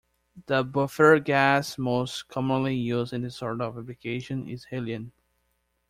[0.47, 5.11] The buffer gas most commonly used in this sort of application is helium.